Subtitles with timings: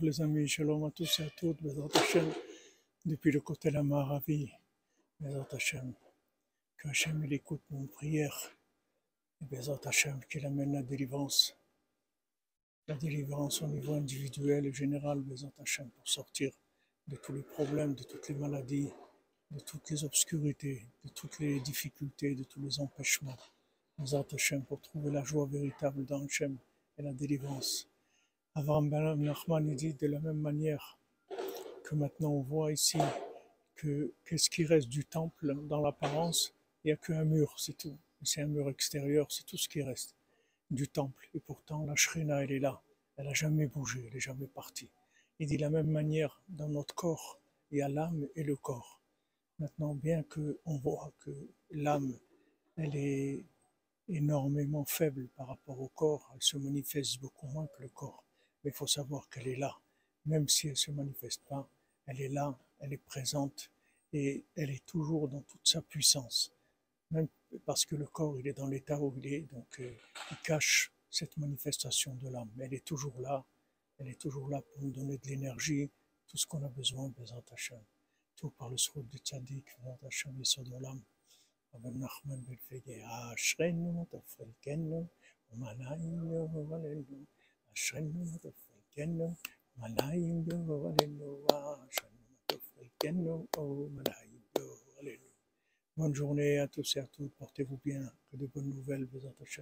[0.00, 1.88] Les amis, shalom à tous et à toutes, Bezrat
[3.04, 4.50] depuis le côté de la Maravi,
[5.20, 5.94] Bezrat Hashem,
[6.76, 8.56] que Hashem écoute nos prières,
[9.42, 11.56] et Bezrat Hashem qu'il amène la délivrance,
[12.86, 16.52] la délivrance au niveau individuel et général, Bezrat Hashem, pour sortir
[17.08, 18.90] de tous les problèmes, de toutes les maladies,
[19.50, 23.36] de toutes les obscurités, de toutes les difficultés, de tous les empêchements,
[23.98, 26.56] Bezrat Hashem, pour trouver la joie véritable dans Hashem
[26.96, 27.87] et la délivrance.
[28.58, 30.98] Avram Ben Nachman dit de la même manière
[31.84, 32.98] que maintenant on voit ici
[33.76, 37.96] que qu'est-ce qui reste du temple dans l'apparence Il n'y a qu'un mur, c'est tout.
[38.24, 40.16] C'est un mur extérieur, c'est tout ce qui reste
[40.72, 41.30] du temple.
[41.34, 42.82] Et pourtant, la Shrina, elle est là.
[43.16, 44.90] Elle n'a jamais bougé, elle n'est jamais partie.
[45.38, 47.38] Il dit de la même manière, dans notre corps,
[47.70, 49.00] il y a l'âme et le corps.
[49.60, 51.30] Maintenant, bien qu'on voit que
[51.70, 52.18] l'âme,
[52.76, 53.44] elle est
[54.08, 58.24] énormément faible par rapport au corps, elle se manifeste beaucoup moins que le corps
[58.63, 59.77] mais il faut savoir qu'elle est là.
[60.25, 61.67] Même si elle ne se manifeste pas,
[62.05, 63.71] elle est là, elle est présente
[64.13, 66.53] et elle est toujours dans toute sa puissance.
[67.11, 67.27] Même
[67.65, 69.93] parce que le corps, il est dans l'état où il est, donc euh,
[70.31, 72.49] il cache cette manifestation de l'âme.
[72.55, 73.43] Mais elle est toujours là,
[73.99, 75.89] elle est toujours là pour nous donner de l'énergie,
[76.27, 77.81] tout ce qu'on a besoin, Bezat Hashem.
[78.35, 81.01] Tout par le srout du tzaddik, Bezat Hashem, Yesod Olam.
[81.73, 83.01] אבל נחמן בן פגי,
[83.33, 85.07] אשרנו תפריקנו
[85.51, 86.47] ומנענו
[87.80, 89.36] Shannon,
[89.78, 91.88] Malayin do, Alléluia.
[93.00, 94.64] Shannon, oh, Malayin do,
[94.98, 95.32] Alléluia.
[95.96, 97.32] Bonne journée à tous et à toutes.
[97.36, 98.12] Portez-vous bien.
[98.32, 99.60] Que de bonnes nouvelles vous attachent.